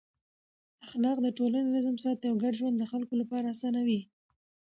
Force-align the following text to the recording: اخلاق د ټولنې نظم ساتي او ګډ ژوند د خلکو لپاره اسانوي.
اخلاق 0.85 1.17
د 1.21 1.27
ټولنې 1.37 1.69
نظم 1.75 1.95
ساتي 2.03 2.25
او 2.29 2.35
ګډ 2.43 2.53
ژوند 2.59 2.75
د 2.79 2.83
خلکو 2.91 3.13
لپاره 3.21 3.45
اسانوي. 3.53 4.01